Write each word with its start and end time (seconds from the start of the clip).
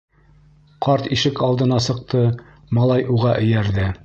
Ҡарт 0.85 1.09
ишек 1.17 1.43
алдына 1.49 1.79
сыҡты, 1.89 2.25
малай 2.79 3.09
уға 3.19 3.41
эйәрҙе. 3.49 3.91